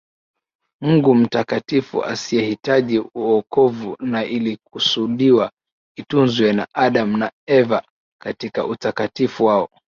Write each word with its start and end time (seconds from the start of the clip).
Mungu 0.81 1.15
mtakatifu 1.15 2.03
asiyehitaji 2.03 3.03
wokovu 3.15 3.95
na 3.99 4.25
ilikusudiwa 4.25 5.51
itunzwe 5.95 6.53
na 6.53 6.67
Adam 6.73 7.17
na 7.19 7.31
Eva 7.47 7.83
katika 8.21 8.65
utakatifu 8.65 9.45
wao 9.45 9.69